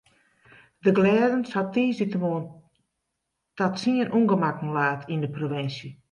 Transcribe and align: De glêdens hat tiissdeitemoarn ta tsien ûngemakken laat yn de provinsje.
De 0.85 0.91
glêdens 0.97 1.49
hat 1.55 1.69
tiissdeitemoarn 1.73 2.47
ta 3.57 3.65
tsien 3.77 4.09
ûngemakken 4.19 4.69
laat 4.77 5.01
yn 5.13 5.23
de 5.23 5.29
provinsje. 5.37 5.89